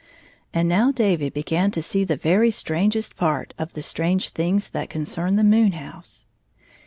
And 0.51 0.67
now 0.67 0.91
David 0.91 1.31
began 1.31 1.69
to 1.69 1.81
see 1.83 2.03
the 2.03 2.15
very 2.17 2.49
strangest 2.49 3.15
part 3.15 3.53
of 3.59 3.73
the 3.73 3.83
strange 3.83 4.29
things 4.29 4.69
that 4.69 4.89
concern 4.89 5.35
the 5.35 5.43
moon 5.43 5.73
house. 5.73 6.25